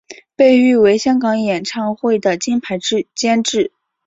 [0.35, 2.79] 被誉为香港演唱会的金牌
[3.13, 3.71] 监制。